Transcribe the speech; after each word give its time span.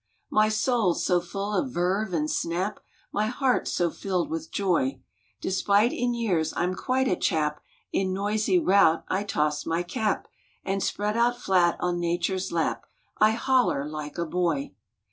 My 0.31 0.49
soul 0.49 0.95
s 0.95 1.03
so 1.03 1.21
full 1.21 1.53
of 1.53 1.69
verve 1.69 2.11
and 2.11 2.27
snap, 2.27 2.79
My 3.11 3.27
heart 3.27 3.67
s 3.67 3.73
so 3.73 3.91
filled 3.91 4.31
with 4.31 4.49
joy, 4.51 4.99
Despite 5.41 5.93
in 5.93 6.15
years 6.15 6.53
I 6.55 6.63
m 6.63 6.73
quite 6.73 7.07
a 7.07 7.15
chap 7.15 7.61
In 7.93 8.11
noisy 8.11 8.57
rout 8.57 9.03
I 9.09 9.23
toss 9.23 9.63
my 9.63 9.83
cap, 9.83 10.27
And, 10.65 10.81
spread 10.81 11.15
out 11.17 11.37
flat 11.37 11.77
on 11.79 11.99
Nature 11.99 12.33
s 12.37 12.51
lap, 12.51 12.87
I 13.19 13.33
holler 13.33 13.87
like 13.87 14.17
a 14.17 14.25
boy 14.25 14.73